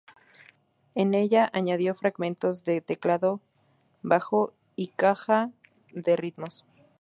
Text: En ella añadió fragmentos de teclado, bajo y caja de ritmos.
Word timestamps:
En 0.95 1.13
ella 1.13 1.51
añadió 1.53 1.93
fragmentos 1.93 2.63
de 2.63 2.81
teclado, 2.81 3.39
bajo 4.01 4.51
y 4.75 4.87
caja 4.87 5.51
de 5.93 6.15
ritmos. 6.15 6.65